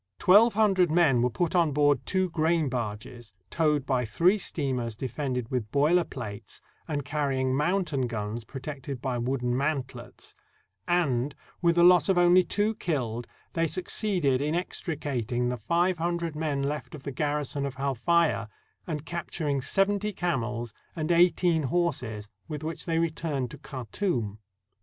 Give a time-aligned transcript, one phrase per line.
[0.17, 4.43] Twelve hundred men were put on board two grain barges, towed by three 241 EGYPT
[4.43, 10.33] steamers defended with boiler plates, and carrying mountain guns protected by wooden mantlets;
[10.87, 16.35] and, with the loss of only two killed, they succeeded in extricating the five hundred
[16.35, 18.49] men left of the garrison of Halfaya,
[18.87, 24.39] and capturing seventy camels and eighteen horses, with which they returned to Khartoum.